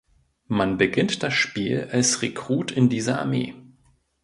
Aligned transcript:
Man 0.47 0.77
beginnt 0.79 1.21
das 1.21 1.35
Spiel 1.35 1.89
als 1.91 2.23
Rekrut 2.23 2.71
in 2.71 2.89
dieser 2.89 3.19
Armee. 3.21 3.53